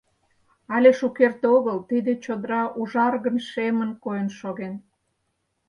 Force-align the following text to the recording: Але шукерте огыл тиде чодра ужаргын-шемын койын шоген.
Але 0.75 0.89
шукерте 0.99 1.47
огыл 1.57 1.77
тиде 1.89 2.13
чодра 2.23 2.63
ужаргын-шемын 2.79 3.91
койын 4.03 4.29
шоген. 4.39 4.73